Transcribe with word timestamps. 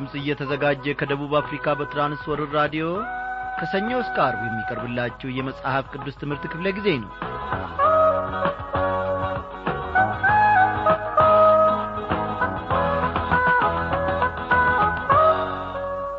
ድምፅ 0.00 0.14
እየተዘጋጀ 0.18 0.92
ከደቡብ 0.98 1.32
አፍሪካ 1.38 1.72
በትራንስወርር 1.78 2.50
ራዲዮ 2.56 2.84
ከሰኞ 3.56 3.90
እስከ 4.02 4.16
አርብ 4.26 4.42
የሚቀርብላችሁ 4.46 5.28
የመጽሐፍ 5.32 5.84
ቅዱስ 5.92 6.14
ትምህርት 6.20 6.44
ክፍለ 6.52 6.66
ጊዜ 6.76 6.88
ነው። 7.02 7.10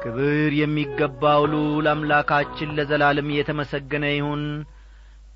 ክብር 0.03 0.53
የሚገባው 0.59 1.41
ልዑል 1.53 1.87
አምላካችን 1.91 2.75
ለዘላለም 2.77 3.35
የተመሰገነ 3.37 4.05
ይሁን። 4.13 4.43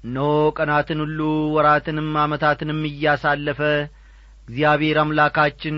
እነሆ 0.03 0.29
ቀናትን 0.57 1.01
ሁሉ 1.05 1.19
ወራትንም 1.55 2.11
ዓመታትንም 2.23 2.81
እያሳለፈ 2.91 3.61
እግዚአብሔር 4.43 4.99
አምላካችን 5.03 5.77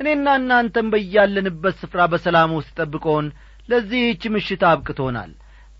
እኔና 0.00 0.26
እናንተም 0.40 0.86
በያለንበት 0.92 1.76
ስፍራ 1.82 2.00
በሰላም 2.12 2.50
ውስጥ 2.56 2.74
ጠብቆን 2.80 3.26
ለዚህች 3.68 4.22
ምሽት 4.34 4.62
አብቅቶናል። 4.70 5.30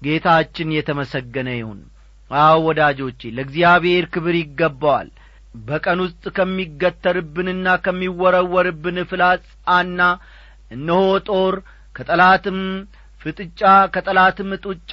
ጌታችን 0.02 0.68
የተመሰገነ 0.76 1.48
ይሁን። 1.58 1.80
አዎ 2.30 2.56
ወዳጆቼ 2.68 3.20
ለእግዚአብሔር 3.36 4.04
ክብር 4.14 4.34
ይገባዋል። 4.38 5.08
በቀን 5.60 5.98
ውስጥ 6.04 6.24
ከሚገተርብንና 6.36 7.66
ከሚወረወርብን 7.84 8.98
ፍላጻና 9.10 10.00
እነሆ 10.70 11.00
ጦር 11.28 11.54
ከጠላትም 11.94 12.58
ፍጥጫ 13.20 13.60
ከጠላትም 13.94 14.50
ጡጫ 14.64 14.92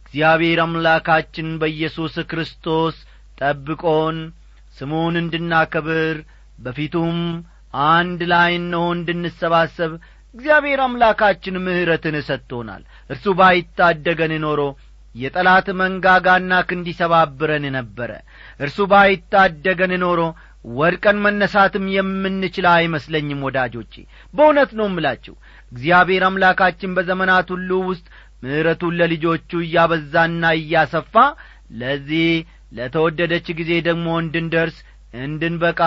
እግዚአብሔር 0.00 0.58
አምላካችን 0.64 1.48
በኢየሱስ 1.60 2.14
ክርስቶስ 2.30 2.96
ጠብቆን 3.38 4.16
ስሙን 4.76 5.14
እንድናከብር 5.22 6.16
በፊቱም 6.58 7.18
አንድ 7.88 8.20
ላይ 8.32 8.50
እነሆ 8.58 8.84
እንድንሰባሰብ 8.96 9.92
እግዚአብሔር 10.34 10.80
አምላካችን 10.84 11.62
ምሕረትን 11.64 12.16
ሰጥቶናል። 12.28 12.82
እርሱ 13.10 13.24
ባይታደገን 13.40 14.32
ኖሮ 14.44 14.60
የጠላት 15.14 15.66
መንጋጋና 15.80 16.52
ክንድ 16.68 16.86
ነበረ። 17.76 18.10
እርሱ 18.60 18.78
ባይታደገን 18.92 19.92
ኖሮ 20.04 20.20
ወድቀን 20.74 21.16
መነሳትም 21.24 21.84
የምንችል 21.94 22.66
አይመስለኝም 22.72 23.44
ወዳጆቼ። 23.46 23.94
በእውነት 24.34 24.70
ነው 24.78 24.86
እምላችሁ 24.90 25.34
እግዚአብሔር 25.72 26.22
አምላካችን 26.28 26.94
በዘመናት 26.96 27.48
ሁሉ 27.54 27.70
ውስጥ 27.90 28.06
ምሕረቱን 28.42 28.96
ለልጆቹ 29.00 29.50
እያበዛና 29.64 30.44
እያሰፋ 30.58 31.14
ለዚህ 31.78 32.30
ለተወደደች 32.72 33.46
ጊዜ 33.58 33.72
ደግሞ 33.88 34.06
እንድንደርስ 34.22 34.78
እንድንበቃ 35.20 35.80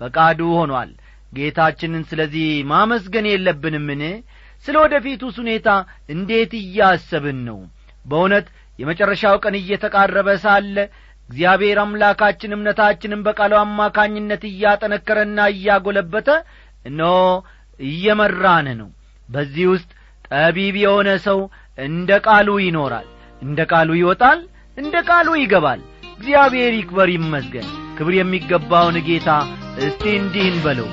ፈቃዱ 0.00 0.40
ሆኗል 0.58 0.90
ጌታችንን 1.32 2.02
ስለዚህ 2.10 2.46
ማመስገን 2.70 3.26
የለብንምን? 3.30 4.02
ስለ 4.64 4.74
ወደፊቱስ 4.84 5.36
ሁኔታ 5.42 5.68
እንዴት 6.14 6.52
እያሰብን 6.60 7.38
ነው? 7.48 7.58
በእውነት 8.04 8.46
የመጨረሻው 8.78 9.36
ቀን 9.44 9.54
እየተቃረበ 9.60 10.28
ሳለ 10.44 10.76
እግዚአብሔር 11.28 11.78
አምላካችን 11.82 12.54
እምነታችንን 12.56 13.20
በቃሉ 13.26 13.52
አማካኝነት 13.60 14.42
እያጠነከረና 14.48 15.40
እያጐለበተ 15.54 16.28
እነሆ 16.84 17.16
እየመራን 17.80 18.68
ነው። 18.80 18.88
በዚህ 19.28 19.66
ውስጥ 19.74 19.90
ጠቢብ 20.30 20.76
የሆነ 20.82 21.10
ሰው 21.26 21.38
እንደ 21.78 22.10
ቃሉ 22.26 22.48
ይኖራል። 22.64 23.06
እንደ 23.42 23.60
ቃሉ 23.72 23.90
ይወጣል 24.00 24.40
እንደ 24.76 24.96
ቃሉ 25.08 25.28
ይገባል። 25.40 25.80
እግዚአብሔር 26.14 26.72
ይክበር 26.78 27.08
ይመስገን 27.14 27.68
ክብር 28.00 28.14
የሚገባውን 28.16 28.96
ጌታ 29.08 29.30
እስቲ 29.86 30.02
እንዲህ 30.18 30.44
እንበለው 30.50 30.86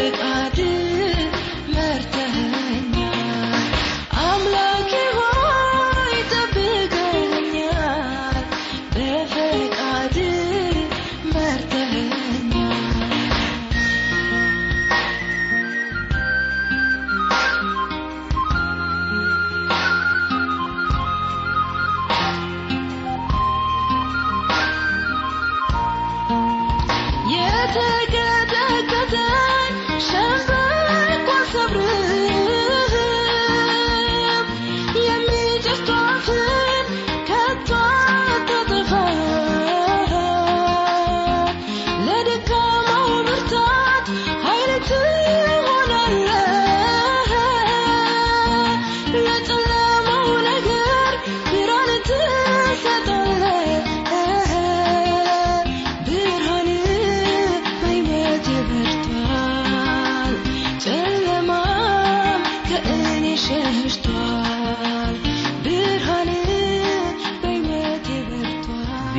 America. 0.00 0.29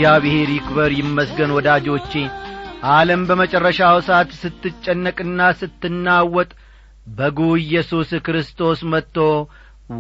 እግዚአብሔር 0.02 0.50
ይክበር 0.52 0.92
ይመስገን 0.98 1.52
ወዳጆቼ። 1.56 2.12
ዓለም 2.92 3.24
በመጨረሻው 3.28 3.98
ሰዓት 4.08 4.30
ስትጨነቅና 4.40 5.40
ስትናወጥ 5.60 6.50
በጉ 7.10 7.40
ኢየሱስ 7.64 8.12
ክርስቶስ 8.26 8.80
መጥቶ 8.94 9.18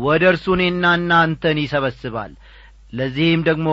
ወደ 0.03 0.23
እርሱ 0.31 0.45
እኔና 0.57 0.93
እናንተን 0.99 1.59
ይሰበስባል። 1.63 2.31
ለዚህም 2.93 3.43
ደግሞ 3.49 3.67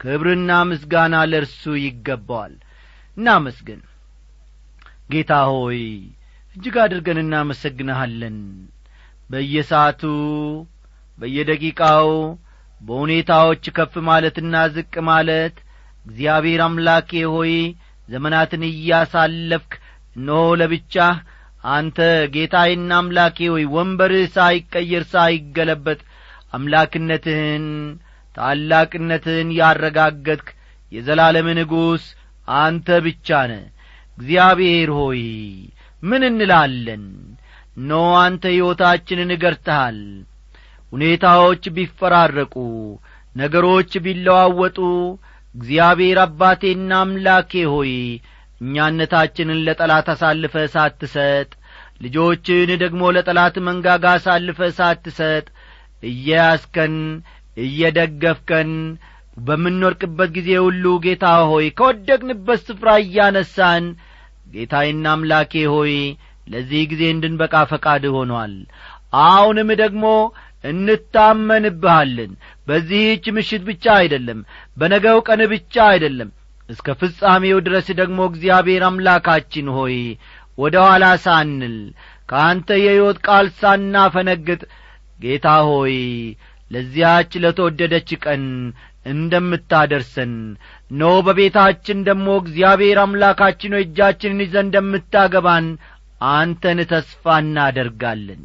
ክብርና 0.00 0.60
ምስጋና 0.70 1.24
ለእርሱ 1.32 1.74
ይገባዋል። 1.80 2.54
እናመስግን። 3.16 3.80
ጌታ 5.10 5.32
ሆይ 5.50 5.82
እጅግ 6.56 6.78
አድርገን 6.84 7.20
እናመሰግንሃለን። 7.24 8.38
በየሰዓቱ 9.30 10.04
በየደቂቃው 11.18 12.08
በሁኔታዎች 12.80 13.66
ከፍ 13.76 13.96
ማለትና 14.08 14.64
ዝቅ 14.72 14.94
ማለት 15.10 15.58
እግዚአብሔር 16.04 16.60
አምላኬ 16.66 17.10
ሆይ 17.34 17.52
ዘመናትን 18.08 18.62
እያሳለፍክ 18.70 19.72
እነሆ 20.16 20.40
ለብቻህ 20.60 21.16
አንተ 21.72 21.98
ጌታዬና 22.34 22.92
አምላኬ 23.00 23.38
ሆይ 23.52 23.64
ወንበርህ 23.74 24.24
ሳይቀየር 24.36 25.04
ሳይገለበጥ 25.12 26.00
አምላክነትህን 26.56 27.66
ታላቅነትህን 28.34 29.48
ያረጋገጥክ 29.58 30.48
የዘላለም 30.92 31.48
ንጉሥ 31.58 32.04
አንተ 32.48 32.88
ብቻ 33.06 33.28
ነ 33.50 33.54
እግዚአብሔር 34.18 34.90
ሆይ 34.98 35.22
ምን 36.02 36.22
እንላለን? 36.28 37.04
ኖ 37.82 37.92
አንተ 38.22 38.44
ሕይወታችንን 38.52 39.30
እገርተሃል 39.34 39.98
ሁኔታዎች 40.92 41.62
ቢፈራረቁ 41.76 42.54
ነገሮች 43.36 43.92
ቢለዋወጡ 44.04 44.78
እግዚአብሔር 45.54 46.18
አባቴና 46.22 46.92
አምላኬ 47.00 47.62
ሆይ 47.72 47.92
እኛነታችንን 48.60 49.60
ለጠላት 49.66 50.08
አሳልፈ 50.12 50.54
ሳትሰጥ 50.74 51.48
ልጆችን 52.04 52.70
ደግሞ 52.82 53.10
ለጠላት 53.16 53.56
መንጋጋ 53.66 54.04
አሳልፈ 54.16 54.68
ሳትሰጥ 54.78 55.44
እየያስከን 56.02 56.94
እየደገፍከን 57.56 58.70
በምንወርቅበት 59.38 60.30
ጊዜ 60.36 60.50
ሁሉ 60.64 60.84
ጌታ 61.04 61.26
ሆይ 61.50 61.66
ከወደቅንበት 61.78 62.60
ስፍራ 62.66 62.88
እያነሳን 63.04 63.84
ጌታዬና 64.54 65.06
አምላኬ 65.14 65.52
ሆይ 65.74 65.94
ለዚህ 66.46 66.82
ጊዜ 66.90 67.02
እንድንበቃ 67.12 67.54
ፈቃድ 67.70 68.04
ሆኗል። 68.16 68.54
አሁንም 69.24 69.68
ደግሞ 69.82 70.04
እንታመንብሃለን። 70.64 72.32
በዚህች 72.68 73.24
ምሽት 73.36 73.62
ብቻ 73.68 73.84
አይደለም 74.00 74.40
በነገው 74.78 75.18
ቀን 75.28 75.40
ብቻ 75.52 75.74
አይደለም። 75.92 76.30
እስከ 76.68 76.88
ፍጻሜው 77.00 77.58
ድረስ 77.66 77.88
ደግሞ 78.00 78.18
እግዚአብሔር 78.30 78.82
አምላካችን 78.88 79.66
ሆይ 79.76 79.96
ወደ 80.58 80.76
ኋላ 80.86 81.04
ሳንል 81.24 81.76
ከአንተ 82.30 82.68
የሕይወት 82.80 83.18
ቃል 83.26 83.46
ሳናፈነግጥ 83.60 84.62
ጌታ 85.20 85.48
ሆይ 85.68 85.96
ለዚያች 86.70 87.32
ለተወደደች 87.42 88.10
ቀን 88.24 88.44
እንደምታደርሰን 89.12 90.32
ኖ 90.92 91.08
በቤታችን 91.26 91.98
ደግሞ 92.08 92.28
እግዚአብሔር 92.42 92.98
አምላካችን 93.04 93.72
እጃችንን 93.80 94.42
ይዘ 94.44 94.54
እንደምታገባን 94.64 95.66
አንተን 96.32 96.80
ተስፋ 96.90 97.24
እናደርጋለን 97.44 98.42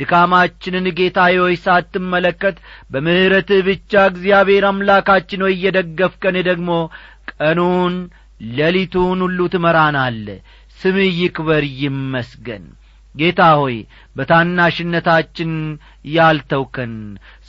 ድካማችንን 0.00 0.86
ጌታ 0.98 1.18
ሆይ 1.36 1.54
ሳትመለከት 1.64 2.56
በምሕረትህ 2.92 3.60
ብቻ 3.68 4.02
እግዚአብሔር 4.12 4.64
አምላካችን 4.70 5.44
ሆይ 5.46 5.54
እየደገፍከን 5.56 6.36
ደግሞ 6.48 6.70
ቀኑን 7.32 7.94
ሌሊቱን 8.52 9.18
ሁሉ 9.24 9.40
ትመራናለ 9.54 10.26
ስምህ 10.78 11.16
ይክበር 11.22 11.64
ይመስገን። 11.82 12.62
ጌታ 13.14 13.40
ሆይ 13.60 13.76
በታናሽነታችን 14.16 15.52
ያልተውከን 16.14 16.92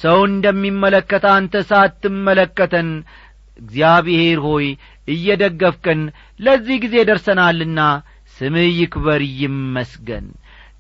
ሰው 0.02 0.20
እንደሚመለከት 0.30 1.26
አንተ 1.34 1.54
ሳትመለከተን 1.70 2.90
እግዚአብሔር 3.60 4.40
ሆይ 4.48 4.68
እየደገፍከን 5.08 6.02
ለዚህ 6.40 6.78
ጊዜ 6.84 6.96
ደርሰናልና 7.10 7.80
ስምህ 8.38 8.70
ይክበር 8.80 9.22
ይመስገን። 9.42 10.28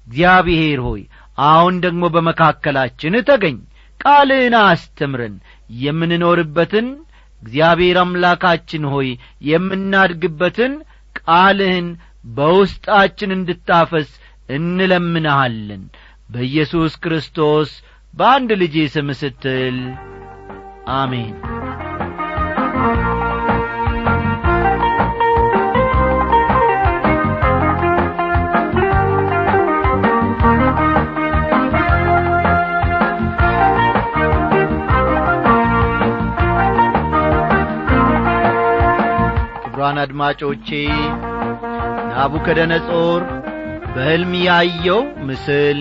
እግዚአብሔር 0.07 0.79
ሆይ 0.85 1.01
አሁን 1.47 1.75
ደግሞ 1.85 2.03
በመካከላችን 2.15 3.15
ተገኝ 3.29 3.57
ቃልህን 3.99 4.55
አስተምረን 4.61 5.35
የምንኖርበትን 5.79 6.87
እግዚአብሔር 7.41 7.97
አምላካችን 8.01 8.83
ሆይ 8.93 9.09
የምናድግበትን 9.49 10.73
ቃልህን 11.19 11.87
በውስጣችን 12.35 13.31
እንድታፈስ 13.37 14.09
እንለምንሃለን። 14.49 15.83
በኢየሱስ 16.29 16.93
ክርስቶስ 17.03 17.71
በአንድ 18.13 18.51
ልጄ 18.61 18.77
ስም 18.93 19.09
ስትል 19.21 19.79
አሜን 20.97 21.33
አድማጮቼ 40.01 40.67
ናቡከደነጾር 42.11 43.21
በሕልም 43.93 44.33
ያየው 44.45 44.99
ምስል 45.27 45.79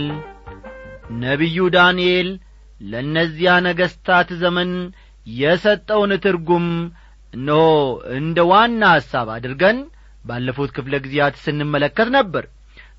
ነቢዩ 1.22 1.58
ዳንኤል 1.76 2.28
ለእነዚያ 2.84 3.52
ነገሥታት 3.66 4.28
ዘመን 4.42 4.70
የሰጠውን 5.36 6.12
ትርጉም 6.24 6.66
እነሆ 7.32 7.64
እንደ 8.18 8.38
ዋና 8.50 8.82
ሐሳብ 8.94 9.28
አድርገን 9.34 9.78
ባለፉት 10.24 10.70
ክፍለ 10.76 10.94
ጊዜያት 11.04 11.36
ስንመለከት 11.44 12.08
ነበር። 12.16 12.44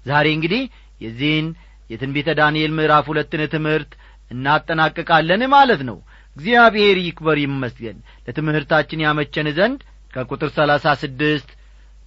ዛሬ 0.05 0.27
እንግዲህ 0.35 0.61
የዚህን 1.01 1.47
የትንቢተ 1.89 2.29
ዳንኤል 2.39 2.71
ምዕራፍ 2.77 3.05
ሁለትን 3.11 3.41
ትምህርት 3.53 3.91
እናጠናቅቃለን 4.31 5.43
ማለት 5.55 5.81
ነው። 5.89 5.97
እግዚአብሔር 6.35 6.97
ይክበር 7.01 7.37
ይመስገን። 7.43 7.97
ለትምህርታችን 8.25 9.03
ያመቸን 9.05 9.47
ዘንድ 9.57 9.81
ከቁጥር 10.13 10.49
ሰላሳ 10.57 10.93
ስድስት 11.03 11.49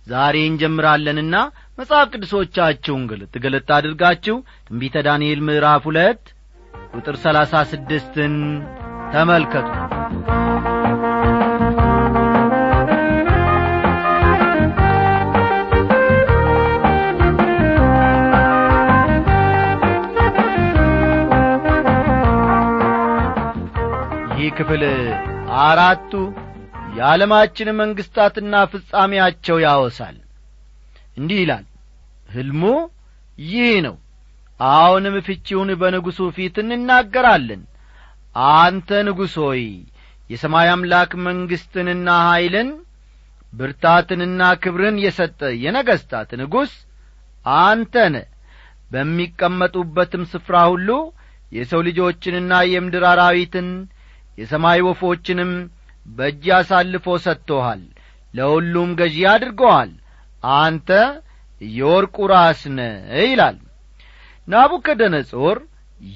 ዛሬ 0.06 0.36
እንጀምራለንና 0.48 1.36
መጽሐፍ 1.78 2.08
ቅዱሶቻችሁን 2.12 3.04
ግልጥ 3.12 3.34
ግልጥ 3.44 3.68
አድርጋችሁ 3.78 4.36
ትንቢተ 4.68 5.04
ዳንኤል 5.08 5.40
ምዕራፍ 5.48 5.84
ሁለት 5.90 6.24
ቁጥር 6.94 7.16
ሰላሳ 7.24 7.62
ስድስትን 7.72 8.34
ተመልከቱ። 9.14 9.70
ይህ 24.36 24.50
ክፍል 24.58 24.82
አራቱ 25.64 26.12
የዓለማችን 26.96 27.68
መንግሥታትና 27.78 28.54
ፍጻሜያቸው 28.72 29.56
ያወሳል። 29.64 30.16
እንዲህ 31.16 31.38
ይላል 31.42 31.64
ሕልሙ 32.28 32.62
ይህ 33.44 33.72
ነው። 33.86 33.96
አሁንም 34.60 35.14
ፍቺውን 35.26 35.70
በንጉሡ 35.80 36.18
ፊት 36.36 36.56
እንናገራለን። 36.62 37.62
አንተ 38.54 38.88
ንጉሥ 39.08 39.34
ሆይ 39.44 39.62
የሰማይ 40.30 40.68
አምላክ 40.72 41.10
መንግሥትንና 41.26 42.08
ኀይልን 42.28 42.70
ብርታትንና 43.52 44.42
ክብርን 44.62 44.96
የሰጠ 45.04 45.40
የነገሥታት 45.64 46.30
ንጉሥ 46.40 46.72
አንተ 47.60 47.94
በሚቀመጡበትም 48.90 50.24
ስፍራ 50.32 50.56
ሁሉ 50.72 50.88
የሰው 51.52 51.80
ልጆችንና 51.86 52.52
የምድር 52.70 53.04
አራዊትን 53.10 53.68
የሰማይ 54.38 54.80
ወፎችንም 54.86 55.50
በእጅ 56.06 56.44
አሳልፎ 56.56 57.06
ሰጥቶሃል 57.24 57.82
ለሁሉም 58.34 58.90
ገዢ 58.98 59.16
አድርገዋል 59.32 59.90
አንተ 60.58 60.88
የወርቁ 61.60 62.16
ራስ 62.32 62.62
ነ 62.76 62.80
ይላል። 63.22 63.58
ናቡከደነጾር 64.48 65.58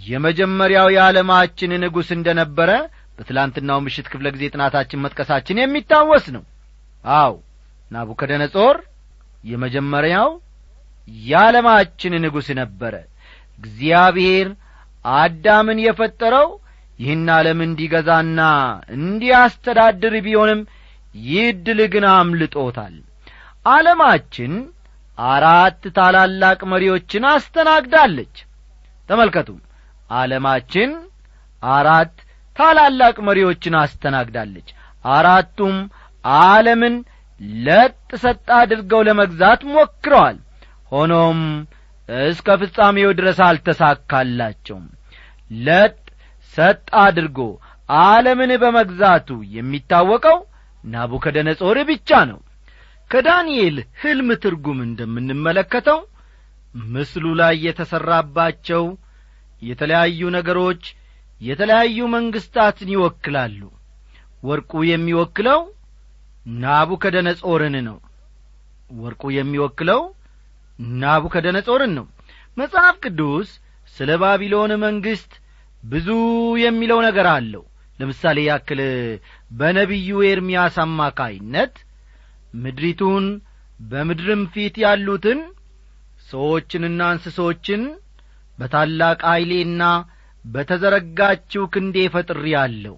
የመጀመሪያው 0.06 0.88
የዓለማችን 0.94 1.72
ንጉሥ 1.84 2.08
እንደ 2.16 2.28
ነበረ 2.40 2.70
በትላንትናው 3.16 3.78
ምሽት 3.84 4.06
ክፍለ 4.12 4.26
ጊዜ 4.34 4.44
ጥናታችን 4.54 5.02
መጥቀሳችን 5.04 5.60
የሚታወስ 5.62 6.26
ነው። 6.36 6.44
አው 7.04 7.34
ናቡከደነጾር 7.90 8.76
የመጀመሪያው 9.44 10.30
የዓለማችን 11.26 12.14
ንጉሥ 12.24 12.48
ነበረ። 12.60 12.94
እግዚአብሔር 13.58 14.48
አዳምን 15.14 15.78
የፈጠረው 15.84 16.48
ይህን 16.98 17.26
ዓለም 17.34 17.58
እንዲገዛና 17.66 18.40
እንዲያስተዳድር 18.96 20.14
ቢሆንም 20.26 20.60
ይህ 21.24 21.48
ግን 21.92 22.04
አምልጦታል። 22.12 22.96
ዓለማችን 23.66 24.52
አራት 25.28 25.82
ታላላቅ 25.96 26.60
መሪዎችን 26.72 27.24
አስተናግዳለች። 27.30 28.34
ተመልከቱ። 29.08 29.48
ዓለማችን 30.12 30.90
አራት 31.72 32.16
ታላላቅ 32.56 33.16
መሪዎችን 33.28 33.74
አስተናግዳለች። 33.80 34.68
አራቱም 35.04 35.76
ዓለምን 36.24 36.94
ለጥ 37.66 37.94
ሰጥ 38.22 38.46
አድርገው 38.58 39.00
ለመግዛት 39.08 39.60
ሞክረዋል። 39.74 40.38
ሆኖም 40.92 41.40
እስከ 42.26 42.56
ፍጻሜው 42.60 43.10
ድረስ 43.18 43.38
አልተሳካላቸውም። 43.46 44.86
ለጥ 45.64 45.96
ሰጥ 46.54 46.76
አድርጎ 47.02 47.38
ዓለምን 47.88 48.52
በመግዛቱ 48.62 49.28
የሚታወቀው 49.56 50.38
ናቡከደነጾር 50.84 51.78
ብቻ 51.90 52.10
ነው። 52.30 52.38
ከዳንኤል 53.10 53.76
ሕልም 54.00 54.28
ትርጉም 54.42 54.78
እንደምንመለከተው 54.86 56.00
ምስሉ 56.88 57.26
ላይ 57.40 57.54
የተሠራባቸው 57.66 58.84
የተለያዩ 59.62 60.20
ነገሮች 60.36 60.82
የተለያዩ 61.40 61.98
መንግሥታትን 62.14 62.88
ይወክላሉ። 62.94 63.60
ወርቁ 64.42 64.72
የሚወክለው 64.90 65.60
ናቡከደነጾርን 66.62 67.76
ነው። 67.88 67.96
ወርቁ 68.96 69.22
የሚወክለው 69.36 70.00
ናቡከደነጾርን 71.00 71.92
ነው። 71.98 72.06
መጽሐፍ 72.56 72.96
ቅዱስ 73.04 73.48
ስለ 73.96 74.10
ባቢሎን 74.22 74.72
መንግሥት 74.84 75.32
ብዙ 75.84 76.08
የሚለው 76.62 76.98
ነገር 77.06 77.26
አለው። 77.34 77.64
ለምሳሌ 77.98 78.38
ያክል 78.48 78.80
በነቢዩ 79.58 80.18
ኤርምያስ 80.30 80.76
አማካይነት 80.84 81.74
ምድሪቱን 82.54 83.24
በምድርም 83.82 84.42
ፊት 84.52 84.76
ያሉትን 84.84 85.40
ሰዎችንና 86.28 87.00
እንስሶችን 87.14 87.82
በታላቅ 88.58 89.18
ኀይሌና 89.30 89.82
በተዘረጋችው 90.44 91.64
ክንዴ 91.74 91.96
ፈጥሬ 92.14 92.44
አለሁ 92.62 92.94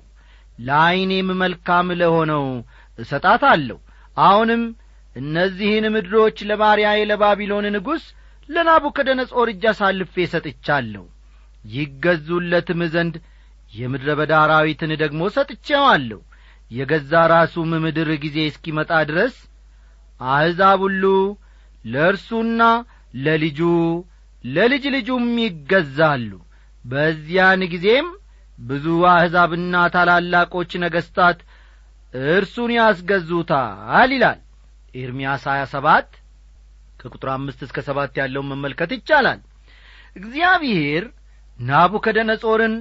ለዐይኔም 0.58 1.28
መልካም 1.42 1.88
ለሆነው 2.00 2.44
እሰጣት 2.98 3.42
አለሁ 3.52 3.78
አሁንም 4.22 4.62
እነዚህን 5.16 5.84
ምድሮች 5.94 6.38
ለባሪያዬ 6.48 7.00
ለባቢሎን 7.10 7.66
ንጉሥ 7.76 8.04
ለናቡከደነጾር 8.48 9.48
እጅ 9.52 9.64
አሳልፌ 9.72 10.24
ሰጥቻለሁ 10.32 11.04
ይገዙለትም 11.72 12.80
ዘንድ 12.94 13.14
የምድረ 13.72 14.10
በዳ 14.18 14.32
አራዊትን 14.44 14.92
ደግሞ 15.02 15.22
ሰጥቼዋለሁ። 15.34 16.20
የገዛ 16.70 17.12
ራሱም 17.32 17.70
ምድር 17.84 18.10
ጊዜ 18.24 18.38
እስኪመጣ 18.50 18.90
ድረስ 19.10 19.36
አሕዛብ 20.30 20.80
ሁሉ 20.84 21.04
ለእርሱና 21.84 22.62
ለልጁ 23.18 23.60
ለልጅ 24.44 24.84
ልጁም 24.96 25.26
ይገዛሉ። 25.44 26.30
በዚያን 26.84 27.62
ጊዜም 27.72 28.06
ብዙ 28.62 28.84
አሕዛብና 29.10 29.74
ታላላቆች 29.94 30.70
ነገሥታት 30.84 31.38
እርሱን 32.30 32.70
ያስገዙታል 32.76 34.10
ይላል። 34.16 34.38
ኤርምያስ 34.94 35.44
ሀያ 35.50 35.62
ሰባት 35.74 36.08
ከቁጥር 37.00 37.28
አምስት 37.34 37.60
እስከ 37.66 37.78
ሰባት 37.88 38.14
ያለውን 38.20 38.50
መመልከት 38.52 38.90
ይቻላል። 38.96 39.40
እግዚአብሔር 40.16 41.04
ናቡከደነጾርን 41.60 42.74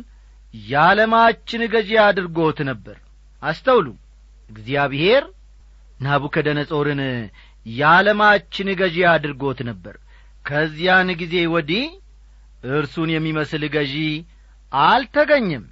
የዓለማችን 0.53 1.61
ገዢ 1.73 1.91
አድርጎት 2.05 2.59
ነበር። 2.69 2.97
አስተውሉ። 3.41 3.87
እግዚአብሔር 4.49 5.23
ናቡከደነጾርን 5.99 7.01
የዓለማችን 7.71 8.69
ገዢ 8.81 8.97
አድርጎት 9.13 9.59
ነበር። 9.69 9.95
ከዚያን 10.45 11.09
ጊዜ 11.21 11.35
ወዲህ 11.53 11.85
እርሱን 12.71 13.09
የሚመስል 13.13 13.63
ገዢ 13.75 13.95
አልተገኘም። 14.71 15.65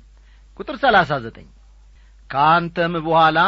ቁጥር 0.59 0.75
ሰላሳ 0.83 1.11
ዘጠኝ 1.25 1.47
ከአንተም 2.29 2.93
በኋላ 3.05 3.39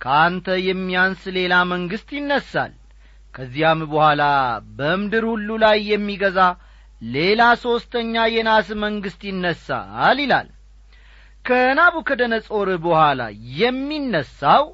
ከአንተ 0.00 0.46
የሚያንስ 0.68 1.22
ሌላ 1.36 1.54
መንግሥት 1.72 2.08
ይነሳል 2.16 2.72
ከዚያም 3.34 3.80
በኋላ 3.90 4.22
በምድር 4.78 5.24
ሁሉ 5.30 5.48
ላይ 5.64 5.78
የሚገዛ 5.90 6.38
ሌላ 7.12 7.42
ሦስተኛ 7.62 8.24
የናስ 8.32 8.68
መንግሥት 8.82 9.22
ይነሳል 9.28 10.18
ይላል። 10.24 10.48
ከናቡከደነጾር 11.44 12.68
በኋላ 12.84 13.22
የሚነሳው 13.58 14.64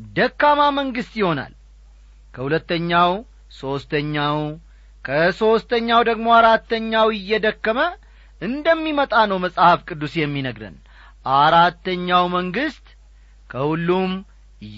ደካማ 0.00 0.60
መንግሥት 0.78 1.14
ይሆናል። 1.20 1.52
ከሁለተኛው 2.34 3.12
ሦስተኛው 3.56 4.38
ከሦስተኛው 5.04 6.00
ደግሞ 6.08 6.26
አራተኛው 6.38 7.08
እየደከመ 7.16 7.78
እንደሚመጣ 8.40 9.14
ነው 9.30 9.38
መጽሐፍ 9.44 9.80
ቅዱስ 9.88 10.12
የሚነግረን። 10.18 10.76
አራተኛው 11.38 12.24
መንግሥት 12.36 12.86
ከሁሉም 13.50 14.12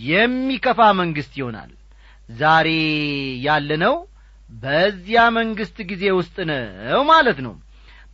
የሚከፋ 0.04 0.80
መንግሥት 1.00 1.34
ይሆናል። 1.40 1.70
ዛሬ 2.34 2.68
ያለነው 3.46 3.94
በዚያ 4.52 5.20
መንግሥት 5.36 5.78
ጊዜ 5.90 6.04
ውስጥ 6.18 6.36
ነው 6.50 7.02
ማለት 7.10 7.38
ነው። 7.46 7.54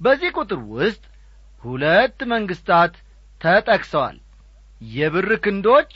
በዚህ 0.00 0.30
ቁጥር 0.36 0.60
ውስጥ 0.74 1.02
ሁለት 1.64 2.18
መንግሥታት 2.32 2.94
ተጠቅሰዋል። 3.40 4.16
የብር 4.90 5.30
ክንዶች 5.44 5.92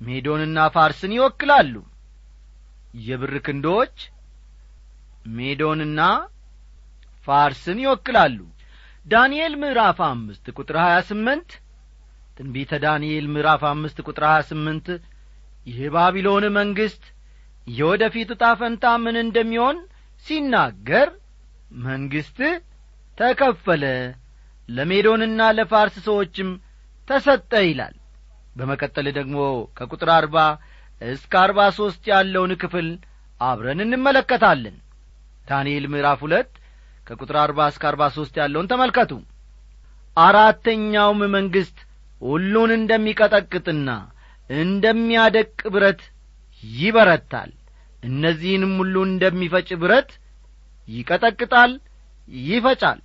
ሜዶንና 0.00 0.58
ፋርስን 0.74 1.12
ይወክላሉ። 1.16 1.74
የብር 3.06 3.34
ክንዶች 3.46 3.96
ሜዶንና 5.36 6.00
ፋርስን 7.26 7.78
ይወክላሉ። 7.84 8.38
ዳንኤል 9.06 9.54
ምዕራፍ 9.62 9.98
አምስት 10.06 10.46
ቁጥር 10.58 10.76
ሀያ 10.84 10.96
ስምንት 11.08 11.50
ትንቢተ 12.36 12.72
ዳንኤል 12.84 13.26
ምዕራፍ 13.34 13.62
አምስት 13.70 13.98
ቁጥር 14.06 14.24
ሀያ 14.28 14.40
ስምንት 14.50 14.86
የባቢሎን 15.70 16.44
መንግሥት 16.56 17.04
የወደፊት 17.66 18.28
ዕጣ 18.34 18.44
ፈንታ 18.60 18.84
ምን 19.04 19.16
እንደሚሆን 19.22 19.76
ሲናገር 20.26 21.08
መንግሥት 21.84 22.38
ተከፈለ 23.18 23.84
ለሜዶንና 24.68 25.40
ለፋርስ 25.56 25.96
ሰዎችም 26.06 26.48
ተሰጠ 27.08 27.52
ይላል። 27.66 27.94
በመቀጠል 28.56 29.06
ደግሞ 29.18 29.38
ከቁጥር 29.78 30.10
አርባ 30.16 30.36
እስከ 31.00 31.32
አርባ 31.42 31.60
ሦስት 31.78 32.02
ያለውን 32.12 32.52
ክፍል 32.62 32.86
አብረን 33.40 33.80
እንመለከታለን። 33.84 34.76
ዳንኤል 35.48 35.84
ምዕራፍ 35.92 36.20
ሁለት 36.24 36.50
ከቁጥር 37.06 37.36
አርባ 37.42 37.66
እስከ 37.72 37.84
አርባ 37.90 38.04
ሦስት 38.16 38.34
ያለውን 38.40 38.70
ተመልከቱ። 38.72 39.12
አራተኛውም 40.16 41.20
መንግሥት 41.34 41.78
ሁሉን 42.22 42.70
እንደሚቀጠቅጥና 42.78 43.90
እንደሚያደቅ 44.50 45.52
ብረት 45.74 46.00
ይበረታል። 46.76 47.50
እነዚህንም 48.02 48.72
ሁሉ 48.80 48.94
እንደሚፈጭ 49.08 49.68
ብረት 49.82 50.10
ይቀጠቅጣል 50.88 51.72
ይፈጫል። 52.46 52.98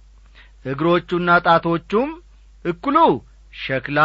እግሮቹና 0.65 1.29
ጣቶቹም 1.47 2.09
እኩሉ 2.65 2.97
ሸክላ 3.53 3.99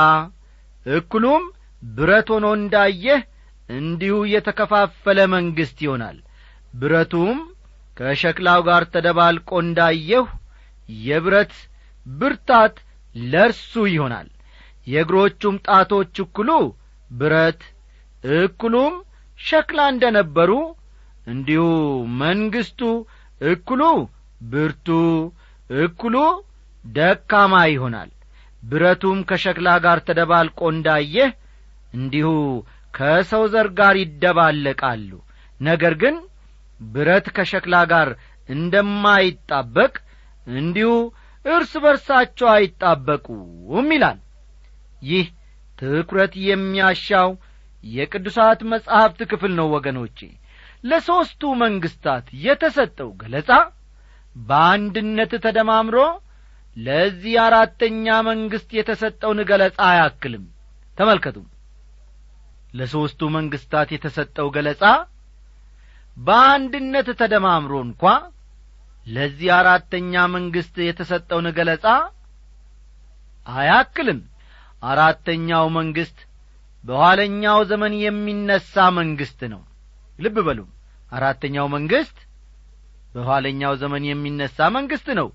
እኩሉም 0.87 1.43
ብረት 1.83 2.29
ሆኖ 2.35 2.47
እንዳየህ 2.59 3.21
እንዲሁ 3.71 4.17
የተከፋፈለ 4.33 5.19
መንግሥት 5.35 5.79
ይሆናል። 5.87 6.17
ብረቱም 6.75 7.39
ከሸክላው 7.97 8.61
ጋር 8.69 8.83
ተደባልቆ 8.95 9.51
እንዳየሁ 9.65 10.25
የብረት 11.05 11.55
ብርታት 12.07 12.75
ለርሱ 13.15 13.73
ይሆናል። 13.95 14.29
የእግሮቹም 14.87 15.57
ጣቶች 15.69 16.15
እኩሉ 16.25 16.51
ብረት 17.11 17.63
እኩሉም 18.37 18.95
ሸክላ 19.39 19.81
እንደ 19.93 20.05
ነበሩ 20.17 20.51
እንዲሁ 21.27 21.65
መንግሥቱ 22.21 22.81
እኩሉ 23.45 23.83
ብርቱ 24.45 24.89
እኩሉ 25.79 26.17
ደካማ 26.85 27.55
ይሆናል። 27.73 28.11
ብረቱም 28.63 29.19
ከሸክላ 29.29 29.69
ጋር 29.85 29.99
ተደባልቆ 30.09 30.61
እንዳየህ 30.75 31.31
እንዲሁ 31.93 32.29
ከሰው 32.95 33.43
ዘር 33.53 33.69
ጋር 33.79 33.95
ይደባለቃሉ። 34.03 35.11
ነገር 35.61 35.95
ግን 36.03 36.17
ብረት 36.89 37.27
ከሸክላ 37.37 37.75
ጋር 37.93 38.09
እንደማይጣበቅ 38.49 39.93
እንዲሁ 40.57 40.91
እርስ 41.45 41.73
በርሳቸው 41.85 42.49
አይጣበቁም 42.55 43.91
ይላል። 43.95 44.19
ይህ 45.03 45.27
ትኩረት 45.79 46.35
የሚያሻው 46.49 47.31
የቅዱሳት 47.95 48.61
መጻሕፍት 48.71 49.21
ክፍል 49.31 49.53
ነው 49.59 49.67
ወገኖቼ። 49.75 50.19
ለሦስቱ 50.85 51.43
መንግሥታት 51.63 52.27
የተሰጠው 52.45 53.11
ገለጻ 53.21 53.51
በአንድነት 54.37 55.33
ተደማምሮ 55.45 55.97
ለዚህ 56.77 57.35
አራተኛ 57.45 58.17
መንግሥት 58.29 58.71
የተሰጠውን 58.79 59.39
ገለጻ 59.51 59.79
አያክልም። 59.89 60.45
ተመልከቱ። 60.99 61.37
ለሦስቱ 62.75 63.29
መንግሥታት 63.37 63.89
የተሰጠው 63.95 64.49
ገለጻ 64.57 64.83
በአንድነት 66.17 67.09
ተደማምሮ 67.21 67.75
እንኳ 67.87 68.03
ለዚህ 69.07 69.51
አራተኛ 69.57 70.23
መንግሥት 70.35 70.77
የተሰጠውን 70.87 71.47
ገለጻ 71.59 71.87
አያክልም። 73.47 74.21
አራተኛው 74.83 75.67
መንግሥት 75.77 76.19
በኋለኛው 76.87 77.59
ዘመን 77.71 77.93
የሚነሣ 78.03 78.73
መንግሥት 78.99 79.41
ነው። 79.53 79.63
ልብ 80.19 80.37
በሉ። 80.47 80.61
አራተኛው 81.13 81.67
መንግሥት 81.75 82.19
በኋለኛው 83.15 83.73
ዘመን 83.83 84.03
የሚነሣ 84.09 84.57
መንግሥት 84.75 85.09
ነው። 85.19 85.29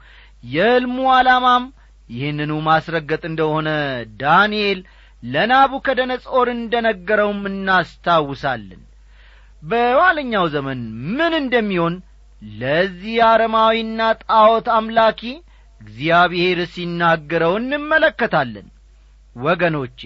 የሕልሙ 0.48 0.98
ዓላማም 1.16 1.64
ይህንኑ 2.10 2.54
ማስረገጥ 2.68 3.22
እንደሆነ 3.30 3.70
ዳንኤል 4.22 4.80
ለናቡከደነጾር 5.24 6.48
እንደ 6.54 6.74
ነገረውም 6.88 7.42
እናስታውሳለን። 7.52 8.82
በኋለኛው 9.64 10.46
ዘመን 10.56 10.80
ምን 11.18 11.34
እንደሚሆን 11.42 11.96
ለዚህ 12.58 13.18
አረማዊና 13.28 14.00
ጣዖት 14.24 14.68
አምላኪ 14.78 15.22
እግዚአብሔር 15.82 16.60
ሲናገረው 16.74 17.54
እንመለከታለን። 17.60 18.68
ወገኖቼ 19.40 20.00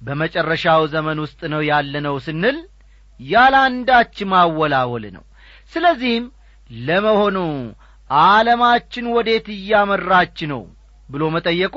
በመጨረሻው 0.00 0.82
ዘመን 0.92 1.18
ውስጥ 1.24 1.40
ነው 1.52 1.62
ያለነው 1.70 2.16
ስንል 2.26 2.58
ያለ 3.20 3.54
ማወላወል 4.32 5.04
ነው። 5.16 5.24
ስለዚህም 5.72 6.26
ለመሆኑ 6.80 7.36
ዓለማችን 8.10 9.06
ወዴት 9.16 9.46
እያመራች 9.56 10.38
ነው 10.52 10.62
ብሎ 11.08 11.22
መጠየቁ 11.34 11.76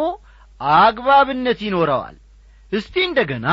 አግባብነት 0.77 1.59
ይኖረዋል። 1.67 2.15
እስቲ 2.71 2.95
እንደ 3.07 3.19
ገና 3.31 3.47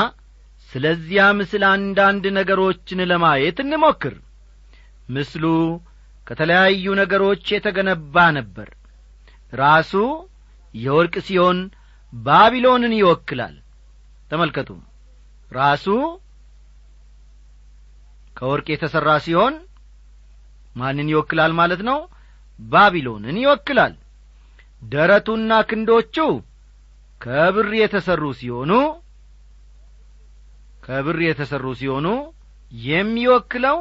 ስለዚያ 0.70 1.22
ምስል 1.38 1.62
አንዳንድ 1.70 2.24
ነገሮችን 2.38 3.00
ለማየት 3.10 3.58
እንሞክር። 3.64 4.14
ምስሉ 5.08 5.44
ከተለያዩ 6.26 6.86
ነገሮች 7.00 7.44
የተገነባ 7.54 8.24
ነበር። 8.36 8.68
ራሱ 9.54 9.92
የወርቅ 10.74 11.14
ሲሆን 11.28 11.58
ባቢሎንን 12.12 12.94
ይወክላል 12.98 13.56
ተመልከቱ። 14.30 14.70
ራሱ 15.50 15.86
ከወርቅ 18.36 18.66
የተሠራ 18.72 19.10
ሲሆን 19.24 19.54
ማንን 20.76 21.08
ይወክላል 21.12 21.52
ማለት 21.60 21.80
ነው? 21.88 21.98
ባቢሎንን 22.58 23.36
ይወክላል። 23.42 23.94
ደረቱና 24.82 25.52
ክንዶቹ 25.70 26.16
ከብር 27.20 27.68
የተሠሩ 27.78 28.24
ሲሆኑ 28.38 28.72
ከብር 30.84 31.18
የተሠሩ 31.24 31.66
ሲሆኑ 31.80 32.06
የሚወክለው 32.72 33.78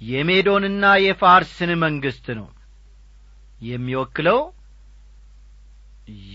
የሜዶንና 0.00 0.84
የፋርስን 1.04 1.70
መንግሥት 1.82 2.26
ነው። 2.38 2.48
የሚወክለው 3.60 4.38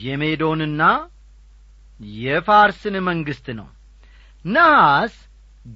የሜዶንና 0.03 0.81
የፋርስን 1.99 2.95
መንግሥት 3.07 3.47
ነው። 3.59 3.67
ነሐስ 4.45 5.15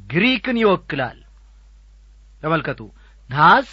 ግሪክን 0.07 0.57
ይወክላል። 0.61 1.19
ተመልከቱ። 2.43 2.81
ነሐስ 3.29 3.71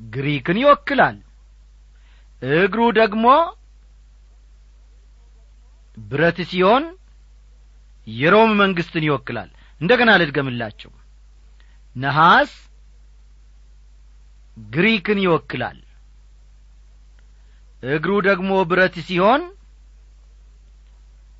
ግሪክን 0.00 0.58
ይወክላል። 0.62 1.16
እግሩ 2.58 2.80
ደግሞ 2.98 3.24
ብረት 5.96 6.38
ሲሆን 6.50 6.84
የሮም 8.06 8.50
መንግሥትን 8.60 9.04
ይወክላል። 9.06 9.50
እንደ 9.80 9.92
ገና 10.00 10.10
ልድገምላቸው 10.20 10.92
ነሐስ 11.96 12.52
ግሪክን 14.56 15.18
ይወክላል። 15.24 15.78
እግሩ 17.82 18.12
ደግሞ 18.28 18.50
ብረት 18.70 18.96
ሲሆን 19.08 19.42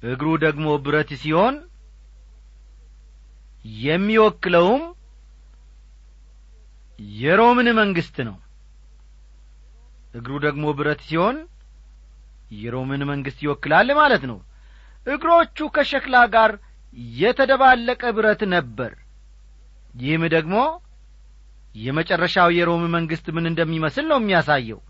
እግሩ 0.02 0.28
ደግሞ 0.44 0.66
ብረት 0.84 1.10
ሲሆን 1.20 1.54
የሚወክለውም 3.82 4.82
የሮምን 7.18 7.68
መንግሥት 7.80 8.16
ነው። 8.28 8.36
እግሩ 10.14 10.34
ደግሞ 10.44 10.64
ብረት 10.78 11.00
ሲሆን 11.08 11.36
የሮምን 12.56 13.02
መንግሥት 13.10 13.40
ይወክላል 13.44 13.88
ማለት 14.00 14.22
ነው። 14.30 14.38
እግሮቹ 15.06 15.68
ከሸክላ 15.74 16.16
ጋር 16.34 16.52
የተደባለቀ 17.16 18.02
ብረት 18.16 18.42
ነበር። 18.54 18.92
ይህም 19.94 20.22
ደግሞ 20.34 20.56
የመጨረሻው 21.76 22.48
የሮም 22.56 22.84
መንግሥት 22.94 23.26
ምን 23.36 23.48
እንደሚመስል 23.50 24.04
ነው 24.10 24.18
የሚያሳየው። 24.20 24.80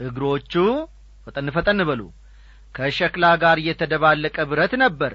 እግሮቹ 0.00 0.52
ፈጠን 1.24 1.48
ፈጠን 1.56 1.80
በሉ 1.88 2.02
ከሸክላ 2.74 3.26
ጋር 3.42 3.58
የተደባለቀ 3.66 4.36
ብረት 4.50 4.72
ነበር። 4.82 5.12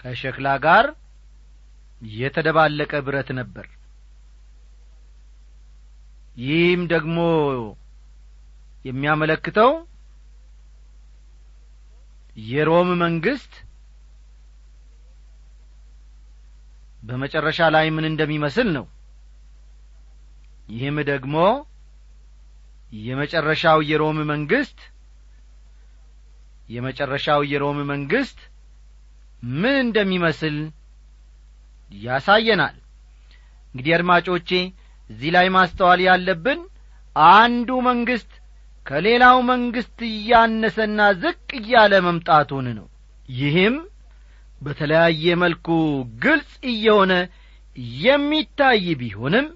ከሸክላ 0.00 0.48
ጋር 0.64 0.86
የተደባለቀ 2.14 2.92
ብረት 3.06 3.28
ነበር። 3.38 3.66
ይህም 6.36 6.82
ደግሞ 6.92 7.18
የሚያመለክተው 8.84 9.70
የሮም 12.46 12.88
መንግሥት 13.02 13.52
በመጨረሻ 17.02 17.60
ላይ 17.74 17.86
ምን 17.96 18.04
እንደሚመስል 18.10 18.68
ነው። 18.76 18.86
ይህም 20.68 20.98
ደግሞ 21.10 21.36
የመጨረሻው 23.00 23.78
የሮም 23.90 24.18
መንግሥት 24.30 24.78
የመጨረሻው 26.68 27.40
የሮም 27.50 27.78
መንግሥት 27.90 28.38
ምን 29.54 29.76
እንደሚመስል 29.82 30.56
ያሳየናል። 31.90 32.76
እንግዲህ 33.74 33.92
አድማጮቼ 33.96 34.48
እዚህ 35.10 35.30
ላይ 35.36 35.46
ማስተዋል 35.56 36.00
ያለብን 36.06 36.60
አንዱ 37.32 37.70
መንግሥት 37.88 38.30
ከሌላው 38.86 39.36
መንግሥት 39.50 39.98
እያነሰና 40.10 41.00
ዝቅ 41.22 41.48
እያለ 41.60 41.94
መምጣቱን 42.06 42.66
ነው። 42.78 42.86
ይህም 43.34 43.76
በተለያየ 44.60 45.34
መልኩ 45.42 45.68
ግልጽ 46.22 46.52
እየሆነ 46.72 47.12
የሚታይ 48.00 48.84
ቢሆንም 49.00 49.46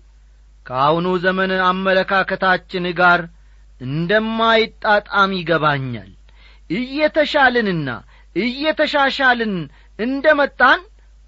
ከአሁኑ 0.67 1.09
ዘመን 1.25 1.53
አመለካከታችን 1.69 2.87
ጋር 2.99 3.21
እንደማይጣጣም 3.81 5.31
ይገባኛል 5.39 6.11
እየተሻልንና 6.71 7.89
እየተሻሻልን 8.37 9.55
እንደ 9.99 10.27
መጣን 10.41 10.81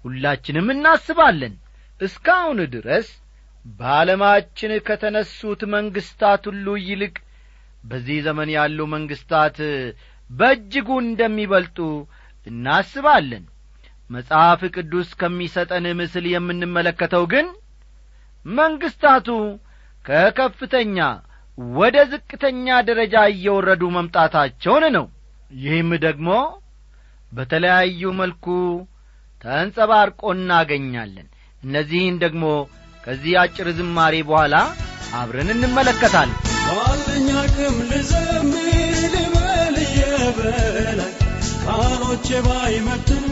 ሁላችንም 0.05 0.67
እናስባለን። 0.73 1.53
እስካሁን 1.99 2.59
ድረስ 2.75 3.07
በዓለማችን 3.79 4.71
ከተነሱት 4.87 5.61
መንግሥታት 5.73 6.43
ሁሉ 6.49 6.67
ይልቅ 6.85 7.15
በዚህ 7.83 8.17
ዘመን 8.25 8.49
ያሉ 8.55 8.79
መንግሥታት 8.93 9.57
በእጅጉ 10.29 10.89
እንደሚበልጡ 11.05 11.77
እናስባለን። 12.47 13.43
መጽሐፍ 14.09 14.61
ቅዱስ 14.75 15.09
ከሚሰጠን 15.19 15.85
ምስል 15.99 16.25
የምንመለከተው 16.31 17.25
ግን 17.33 17.47
መንግሥታቱ 18.45 19.27
ከከፍተኛ 20.05 20.97
ወደ 21.75 21.97
ዝቅተኛ 22.11 22.67
ደረጃ 22.87 23.15
እየወረዱ 23.33 23.83
መምጣታቸውን 23.97 24.85
ነው 24.95 25.05
ይህም 25.59 25.89
ደግሞ 26.05 26.29
በተለያዩ 27.31 28.11
መልኩ 28.19 28.45
ተንጸባርቆ 29.41 30.21
እናገኛለን። 30.35 31.27
እነዚህን 31.63 32.15
ደግሞ 32.23 32.43
ከዚህ 33.03 33.33
አጭር 33.41 33.67
ዝማሬ 33.77 34.15
በኋላ 34.29 34.55
አብረን 35.19 35.49
እንመለከታለን። 35.55 36.37
ባለኝ 36.69 37.27
አቅም 37.41 37.77
ልዘምር 37.89 38.67
ልበል 39.15 39.77
ቃሎቼ 41.63 42.27
ባይመጥኑ 42.45 43.25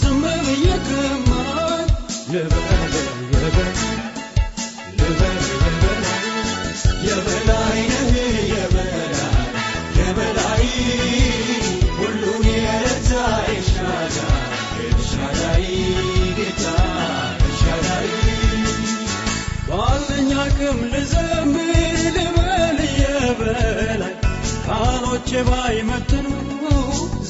ዝም 0.00 0.22
ልበል 0.64 1.88
የበላይ 2.34 2.96
ልበል 3.32 3.78
የበላይ 7.06 7.41
አቅም 20.64 20.80
ልዘምር 20.90 21.70
ልበል 22.16 22.78
የበላይ 22.98 24.12
ቃሎቼ 24.66 25.30
ባይመጥኑ 25.48 26.28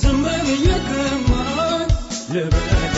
ዝም 0.01 0.21
ብዬ 0.45 0.66
ከማል 0.88 1.88
ልበል 2.35 2.92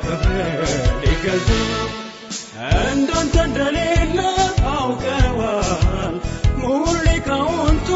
ለክብር 0.00 0.60
ሊገዙ 1.02 1.48
እንዳንተ 2.88 3.34
እንደሌለ 3.46 4.18
አውቀዋል 4.72 6.14
ሊቃውንቱ 7.06 7.88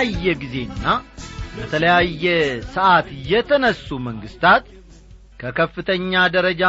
በተለያየ 0.04 0.30
ጊዜና 0.42 0.84
በተለያየ 1.56 2.24
ሰዓት 2.76 3.08
የተነሱ 3.32 3.88
መንግስታት 4.06 4.64
ከከፍተኛ 5.40 6.14
ደረጃ 6.36 6.64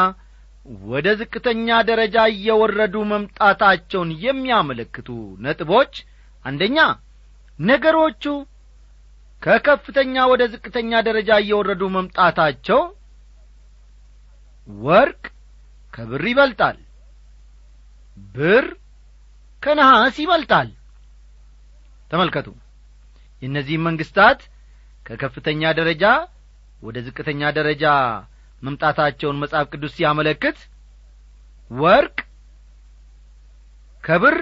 ወደ 0.85 1.07
ዝቅተኛ 1.21 1.69
ደረጃ 1.91 2.17
እየወረዱ 2.33 2.95
መምጣታቸውን 3.13 4.11
የሚያመለክቱ 4.25 5.09
ነጥቦች 5.47 5.95
አንደኛ 6.45 6.79
ነገሮቹ 7.59 8.25
ከከፍተኛ 9.43 10.27
ወደ 10.33 10.43
ዝቅተኛ 10.55 11.01
ደረጃ 11.09 11.31
እየወረዱ 11.45 11.89
መምጣታቸው 11.97 12.83
ወርቅ 14.87 15.25
ከብር 15.93 16.25
ይበልጣል 16.33 16.79
ብር 18.35 18.69
ከነሐስ 19.63 20.19
ይበልጣል። 20.25 20.71
ተመልከቱ 22.11 22.49
የእነዚህም 23.43 23.87
መንግስታት 23.89 24.41
ከከፍተኛ 25.07 25.63
ደረጃ 25.79 26.05
ወደ 26.83 26.97
ዝቅተኛ 27.07 27.51
ደረጃ 27.59 27.85
መምጣታቸውን 28.63 29.41
መጽሐፍ 29.43 29.67
ቅዱስ 29.73 29.93
ሲያመለክት 29.97 30.59
ወርቅ 31.71 32.17
ከብር 34.05 34.37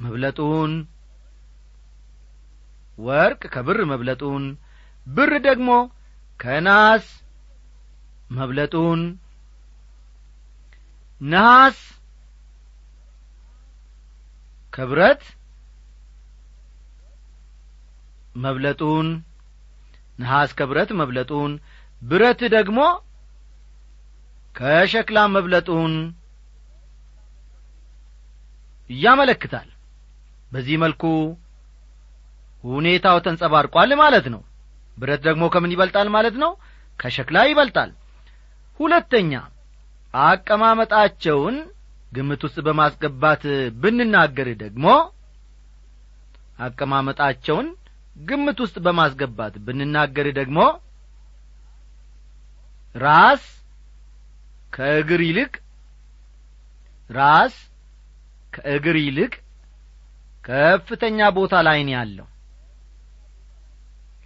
መብለጡን 0.00 0.72
ወርቅ 2.98 3.42
ከብር 3.54 3.78
መብለጡን 3.90 4.44
ብር 5.06 5.32
ደግሞ 5.46 5.70
ከናስ 6.40 7.06
መብለጡን 8.30 9.00
ነሐስ 11.20 11.78
ከብረት 14.72 15.22
መብለጡን 18.38 19.08
ነሐስ 20.18 20.50
ከብረት 20.58 20.90
መብለጡን 21.00 21.52
ብረት 22.02 22.40
ደግሞ 22.54 22.78
ከሸክላ 24.54 25.18
መብለጡን 25.34 25.92
ያመለክታል። 28.90 29.68
በዚህ 30.52 30.76
መልኩ 30.84 31.02
ሁኔታው 32.64 33.16
ተንጸባርቋል 33.26 33.90
ማለት 34.02 34.26
ነው። 34.34 34.42
ብረት 34.96 35.20
ደግሞ 35.26 35.44
ከምን 35.54 35.72
ይበልጣል 35.74 36.08
ማለት 36.16 36.36
ነው? 36.42 36.52
ከሸክላ 37.00 37.38
ይበልጣል። 37.48 37.90
ሁለተኛ 38.80 39.32
አቀማመጣቸውን 40.14 41.56
ግምት 42.12 42.42
ውስጥ 42.46 42.58
በማስገባት 42.66 43.42
ብንናገር 43.80 44.48
ደግሞ 44.62 44.86
አቀማመጣቸውን 46.58 47.66
ግምት 48.18 48.58
ውስጥ 48.64 48.76
በማስገባት 48.84 49.54
ብንናገር 49.66 50.26
ደግሞ 50.38 50.58
ራስ 52.94 53.44
ከእግር 54.72 55.20
ይልቅ 55.26 55.52
ራስ 57.10 57.54
ከእግር 58.52 58.96
ይልቅ 59.00 59.32
ከፍተኛ 60.44 61.28
ቦታ 61.36 61.54
ላይ 61.66 61.78
ነው 61.86 61.94
ያለው። 61.96 62.26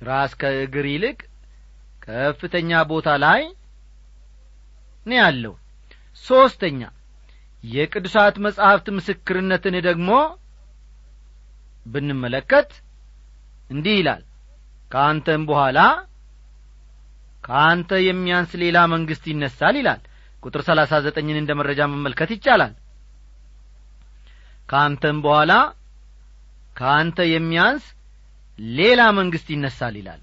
ራስ 0.03 0.33
ከእግር 0.41 0.87
ይልቅ 0.93 1.19
ከፍተኛ 2.03 2.71
ቦታ 2.91 3.09
ላይ 3.25 3.43
ነው 5.07 5.17
ያለው። 5.23 5.55
ሦስተኛ 6.25 6.81
የቅዱሳት 7.65 8.37
መጻሕፍት 8.45 8.87
ምስክርነትን 8.97 9.77
ደግሞ 9.89 10.11
ብንመለከት 11.87 12.71
እንዲህ 13.73 13.95
ይላል 13.99 14.23
ከአንተም 14.91 15.43
በኋላ 15.49 15.79
ከአንተ 17.45 17.91
የሚያንስ 18.07 18.51
ሌላ 18.63 18.79
መንግሥት 18.93 19.25
ይነሳል 19.31 19.77
ይላል። 19.81 20.01
ቁጥር 20.43 20.63
ሰላሳ 20.69 20.93
ዘጠኝን 21.05 21.39
እንደ 21.41 21.53
መረጃ 21.61 21.81
መመልከት 21.93 22.31
ይቻላል። 22.35 22.73
ከአንተም 24.69 25.17
በኋላ 25.25 25.53
ከአንተ 26.77 27.19
የሚያንስ 27.31 27.87
ሌላ 28.59 29.01
መንግሥት 29.19 29.49
ይነሳል 29.55 29.95
ይላል። 30.01 30.21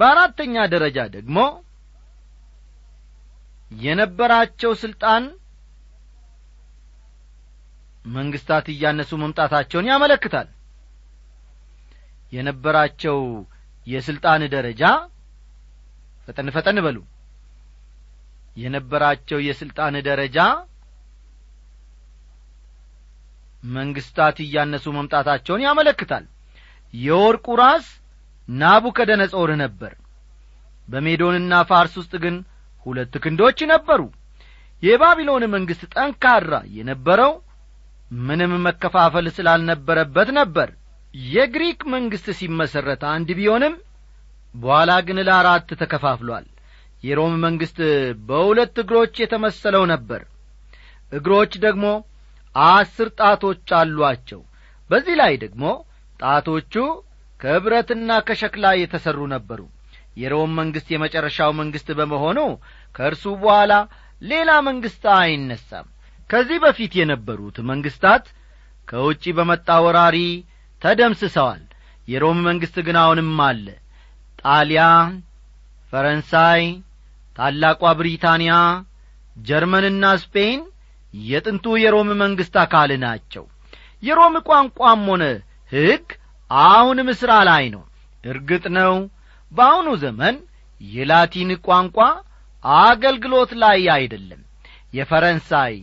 በአራተኛ 0.00 0.54
ደረጃ 0.74 0.98
ደግሞ 1.14 1.38
የነበራቸው 3.76 4.72
ሥልጣን 4.82 5.24
መንግስታት 8.10 8.66
እያነሱ 8.72 9.12
መምጣታቸውን 9.22 9.88
ያመለክታል 9.90 10.48
የነበራቸው 12.36 13.18
የሥልጣን 13.86 14.42
ደረጃ 14.54 14.82
ፈጠን 16.28 16.48
ፈጠን 16.54 16.78
በሉ። 16.86 16.98
የነበራቸው 18.56 19.38
የሥልጣን 19.46 19.94
ደረጃ 20.08 20.38
መንግስታት 23.62 24.36
እያነሱ 24.44 24.86
መምጣታቸውን 24.96 25.64
ያመለክታል። 25.66 26.24
የወርቁ 26.94 27.46
ራስ 27.60 27.86
ናቡከደነጾር 28.48 29.50
ነበር። 29.62 29.92
በሜዶንና 30.88 31.52
ፋርስ 31.70 31.94
ውስጥ 32.00 32.14
ግን 32.24 32.34
ሁለት 32.86 33.14
ክንዶች 33.22 33.58
ነበሩ። 33.72 34.00
የባቢሎን 34.82 35.44
መንግሥት 35.54 35.92
ጠንካራ 35.94 36.54
የነበረው 36.76 37.32
ምንም 38.20 38.52
መከፋፈል 38.66 39.26
ስላልነበረበት 39.36 40.28
ነበር 40.38 40.68
የግሪክ 41.32 41.80
መንግሥት 41.92 42.26
ሲመሠረት 42.38 43.02
አንድ 43.10 43.28
ቢሆንም 43.38 43.74
በኋላ 44.54 44.92
ግን 45.06 45.18
ለአራት 45.28 45.68
ተከፋፍሏል። 45.80 46.46
የሮም 47.02 47.34
መንግሥት 47.44 47.78
በሁለት 48.28 48.76
እግሮች 48.82 49.14
የተመሰለው 49.22 49.84
ነበር። 49.92 50.22
እግሮች 51.12 51.52
ደግሞ 51.64 51.86
አስር 52.54 53.08
ጣቶች 53.20 53.70
አሏቸው። 53.78 54.40
በዚህ 54.90 55.14
ላይ 55.20 55.34
ደግሞ 55.44 55.64
ጣቶቹ 56.20 56.74
ከብረትና 57.40 58.10
ከሸክላ 58.26 58.66
የተሠሩ 58.78 59.20
ነበሩ። 59.34 59.60
የሮም 60.16 60.52
መንግሥት 60.58 60.88
የመጨረሻው 60.92 61.50
መንግሥት 61.58 61.88
በመሆኑ 61.98 62.38
ከእርሱ 62.94 63.24
በኋላ 63.42 63.72
ሌላ 64.22 64.50
መንግሥት 64.68 65.04
አይነሳም። 65.16 65.86
ከዚህ 66.30 66.58
በፊት 66.64 66.92
የነበሩት 67.00 67.56
መንግሥታት 67.70 68.24
ከውጪ 68.88 69.24
በመጣ 69.38 69.68
ወራሪ 69.84 70.18
ተደምስሰዋል። 70.82 71.62
የሮም 72.08 72.38
መንግሥት 72.46 72.76
ግን 72.86 72.96
አሁንም 73.02 73.30
አለ። 73.46 73.66
ጣሊያን 74.42 75.12
ፈረንሳይ 75.92 76.62
ታላቋ 77.36 77.82
ብሪታንያ 77.98 78.52
ጀርመንና 79.40 80.04
ስፔን 80.22 80.60
የጥንቱ 81.14 81.66
የሮም 81.82 82.08
መንግሥት 82.22 82.54
አካል 82.62 82.90
ናቸው። 83.04 83.44
የሮም 84.02 84.34
ቋንቋም 84.48 85.02
ሆነ 85.10 85.24
ሕግ 85.72 86.06
አሁንም 86.50 87.08
ሥራ 87.20 87.32
ላይ 87.48 87.64
ነው። 87.74 87.82
እርግጥ 88.24 88.64
ነው 88.78 88.94
በአሁኑ 89.52 89.88
ዘመን 90.02 90.36
የላቲን 90.80 91.50
ቋንቋ 91.66 91.98
አገልግሎት 92.82 93.50
ላይ 93.62 93.80
አይደለም። 93.96 94.40
የፈረንሳይ 94.92 95.74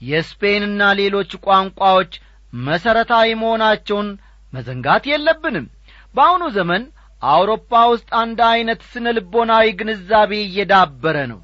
የስፔንና 0.00 0.82
ሌሎች 1.00 1.30
ቋንቋዎች 1.46 2.12
መሠረታዊ 2.52 3.28
መሆናቸውን 3.42 4.08
መዘንጋት 4.52 5.04
የለብንም። 5.10 5.66
በአሁኑ 6.14 6.42
ዘመን 6.56 6.82
አውሮፓ 7.22 7.72
ውስጥ 7.92 8.08
አንድ 8.20 8.38
ዐይነት 8.48 8.80
ስነ 8.92 9.06
ልቦናዊ 9.16 9.66
ግንዛቤ 9.80 10.32
እየዳበረ 10.44 11.16
ነው። 11.32 11.40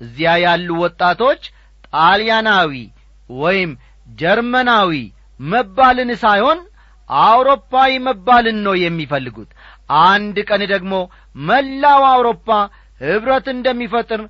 እዚያ 0.00 0.30
ያሉ 0.44 0.68
ወጣቶች 0.84 1.42
ጣልያናዊ 1.88 2.72
ወይም 3.36 3.70
ጀርመናዊ 4.14 4.92
መባልን 5.40 6.10
ሳይሆን 6.22 6.58
አውሮፓዊ 7.10 7.92
መባልን 8.06 8.58
ነው 8.66 8.74
የሚፈልጉት። 8.82 9.50
አንድ 10.06 10.36
ቀን 10.48 10.62
ደግሞ 10.72 10.94
መላው 11.42 12.02
አውሮፓ 12.12 12.48
ኅብረት 13.06 13.46
እንደሚፈጥር 13.54 14.20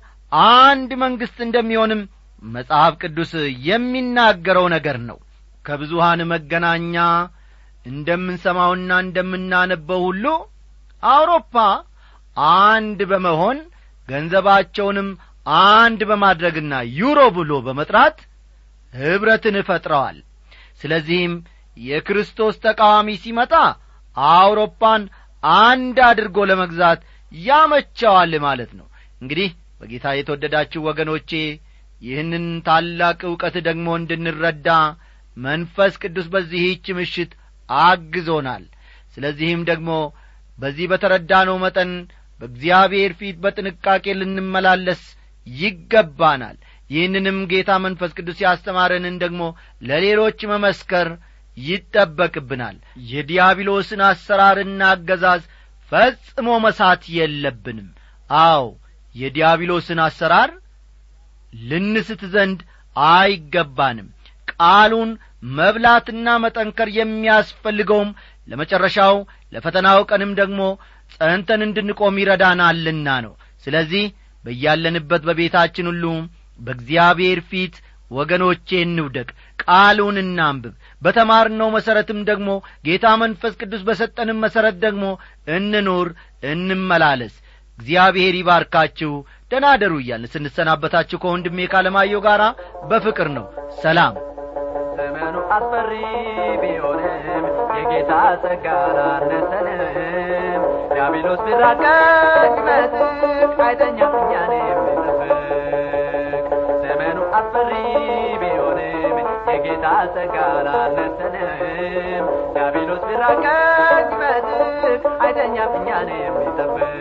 አንድ 0.57 0.91
መንግሥት 1.03 1.37
እንደሚሆንም 1.45 2.01
መጽሐፍ 2.49 2.93
ቅዱስ 3.01 3.31
የሚናገረው 3.69 4.65
ነገር 4.75 4.97
ነው። 5.09 5.17
ከብዙሃን 5.65 6.21
መገናኛ 6.31 6.95
እንደምንሰማውና 7.87 8.91
እንደምናነበው 9.03 10.01
ሁሉ 10.07 10.25
አውሮፓ 11.03 11.55
አንድ 12.65 12.99
በመሆን 13.11 13.57
ገንዘባቸውንም 14.07 15.09
አንድ 15.69 15.99
በማድረግና 16.09 16.73
ዩሮ 16.97 17.19
ብሎ 17.37 17.51
በመጥራት 17.65 18.17
ኅብረትን 18.93 19.55
ፈጥረዋል። 19.67 20.17
ስለዚህም 20.81 21.33
የክርስቶስ 21.77 22.55
ተቃዋሚ 22.65 23.09
ሲመጣ 23.23 23.53
አውሮፓን 24.17 25.03
አንድ 25.61 25.97
አድርጎ 26.09 26.37
ለመግዛት 26.51 27.01
ያመቸዋል 27.31 28.31
ማለት 28.45 28.71
ነው። 28.79 28.87
እንግዲህ 29.21 29.49
በጌታ 29.81 30.07
የተወደዳችሁ 30.17 30.81
ወገኖቼ 30.87 31.31
ይህንን 32.01 32.45
ታላቅ 32.67 33.19
ዕውቀት 33.29 33.55
ደግሞ 33.67 33.87
እንድንረዳ 33.99 34.69
መንፈስ 35.37 35.93
ቅዱስ 36.03 36.27
በዚህች 36.33 36.85
ምሽት 36.97 37.31
አግዞናል። 37.69 38.63
ስለዚህም 39.15 39.61
ደግሞ 39.69 39.89
በዚህ 40.57 40.85
በተረዳነው 40.91 41.57
መጠን 41.63 41.91
በእግዚአብሔር 42.39 43.11
ፊት 43.19 43.37
በጥንቃቄ 43.43 44.05
ልንመላለስ 44.19 45.03
ይገባናል። 45.47 46.57
ይህንንም 46.89 47.37
ጌታ 47.51 47.71
መንፈስ 47.85 48.11
ቅዱስ 48.17 48.37
ያስተማረንን 48.43 49.15
ደግሞ 49.23 49.41
ለሌሎች 49.81 50.39
መመስከር 50.51 51.07
ይጠበቅብናል። 51.57 52.75
የዲያብሎስን 53.11 54.01
አሰራርና 54.07 54.81
አገዛዝ 54.93 55.43
ፈጽሞ 55.91 56.47
መሳት 56.65 57.03
የለብንም። 57.17 57.89
አዎ 58.29 58.63
የዲያብሎስን 59.15 59.99
አሰራር 60.05 60.51
ልንስት 61.63 62.21
ዘንድ 62.33 62.59
አይገባንም። 62.95 64.07
ቃሉን 64.53 65.11
መብላትና 65.43 66.27
መጠንከር 66.43 66.89
የሚያስፈልገውም 66.97 68.09
ለመጨረሻው 68.47 69.15
ለፈተናው 69.53 69.99
ቀንም 70.11 70.31
ደግሞ 70.39 70.61
ጸንተን 71.11 71.61
እንድንቆም 71.65 72.15
ይረዳናልና 72.21 73.09
ነው። 73.25 73.33
ስለዚህ 73.65 74.05
በያለንበት 74.43 75.21
በቤታችን 75.27 75.89
ሁሉ 75.91 76.05
በእግዚአብሔር 76.59 77.39
ፊት 77.49 77.75
ወገኖቼ 78.11 78.69
እንውደቅ 78.83 79.27
ቃሉን 79.63 80.17
እናንብብ። 80.21 80.73
በተማርነው 81.01 81.69
መሠረትም 81.75 82.19
ደግሞ 82.29 82.49
ጌታ 82.85 83.07
መንፈስ 83.23 83.53
ቅዱስ 83.61 83.81
በሰጠንም 83.87 84.41
መሠረት 84.45 84.77
ደግሞ 84.85 85.05
እንኑር 85.55 86.09
እንመላለስ። 86.51 87.35
እግዚአብሔር 87.77 88.35
ይባርካችሁ። 88.37 89.11
ደናደሩ 89.51 89.93
እያልን 89.99 90.31
ስንሰናበታችሁ 90.33 91.19
ከወንድሜ 91.23 91.67
ካለማየው 91.73 92.23
ጋር 92.27 92.41
በፍቅር 92.89 93.29
ነው። 93.37 93.45
ሰላም 93.83 94.15
አስፈሪ 95.49 95.91
ቢሆንም 96.61 97.45
የጌታ 97.77 98.11
ጸጋ 98.43 98.65
አላነሰንም 98.87 100.61
ዲያብሎስ 100.91 101.41
ቢራቀቅ 101.47 101.93
ቢመጥቅ 102.57 103.21
አይተኛም 103.65 104.15
እኛን 104.21 104.51
የሚጠብቅ 104.59 105.31
ዘመኑ 106.83 107.17
አስፈሪ 107.39 107.71
ቢሆንም 108.43 109.17
የጌታ 109.49 109.85
ጸጋ 110.15 110.35
አላነሰንም 110.53 111.49
ዲያብሎስ 112.55 113.03
ቢራቀቅ 113.09 113.47
ቢመጥቅ 114.11 114.61
አይተኛም 115.25 115.73
እኛን 115.79 116.09
የሚጠብቅ 116.17 116.91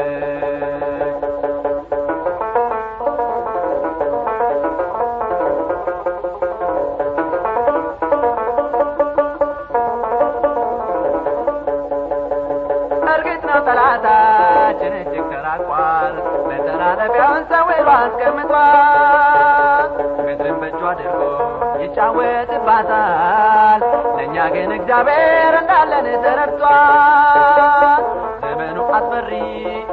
ይጫወትባታል 22.69 23.81
ለእኛ 24.17 24.37
ግን 24.55 24.71
እግዚአብሔር 24.77 25.55
እንዳለን 25.61 26.07
ተረድቷል። 26.25 28.03
ዘመኑ 28.43 28.79
አስፈሪ 28.97 29.31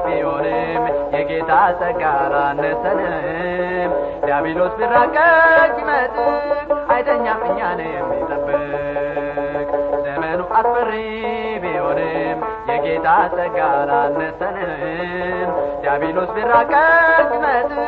ቢሆንም 0.06 0.82
የጌታ 1.16 1.52
ጸጋ 1.80 2.02
አላነሰንም። 2.24 3.92
ዲያብሎስ 4.26 4.74
ቢራቀቅ 4.80 5.70
ቢመጥቅ 5.78 6.26
አይተኛም 6.94 7.42
እኛን 7.50 7.80
የሚጠብቅ። 7.88 8.62
ዘመኑ 10.06 10.42
አስፈሪ 10.60 10.92
ቢሆንም 11.64 12.40
የጌታ 12.72 13.08
ጸጋ 13.36 13.58
አላነሰንም። 13.82 15.50
ዲያብሎስ 15.84 16.32
ቢራቀቅ 16.38 16.82
ቢመጥቅ 17.32 17.80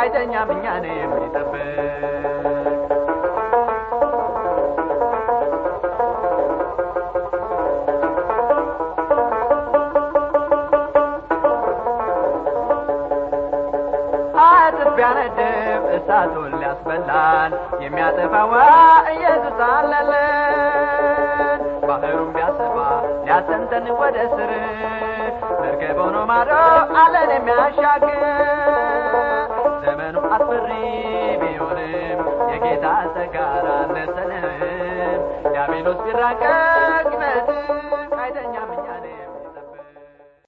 አይተኛም 0.00 0.50
እኛን 0.56 0.84
የሚጠብቅ 0.94 2.21
አጥፍ 15.04 15.36
ቢያነድብ 15.36 15.84
እሳቱን 15.96 16.52
ሊያስበላን 16.54 17.52
የሚያጠፋዋ 17.82 18.52
ኢየሱስ 19.12 19.58
አለለን 19.68 21.60
ባህሩን 21.88 22.28
ቢያሰፋ 22.34 22.76
ሊያሰንተን 23.24 23.86
ወደ 24.00 24.16
ስር 24.34 24.50
መርከብ 25.62 25.98
ሆኖ 26.02 26.16
ማዶ 26.30 26.50
አለን 27.02 27.30
የሚያሻግር 27.36 28.20
ዘመኑ 29.84 30.16
አስፈሪ 30.30 30.70
ቢሆንም 31.42 32.20
የጌታ 32.52 32.84
ጸጋ 33.14 33.36
አላነሰንም። 33.56 34.46
ዲያብሎስ 35.46 35.98
ቢራቀቅ 36.06 37.01